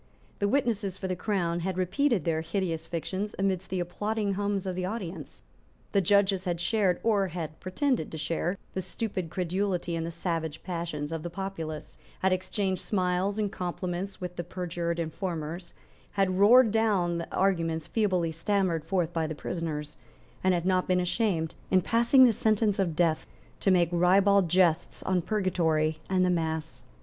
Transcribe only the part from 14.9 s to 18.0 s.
informers, had roared down the arguments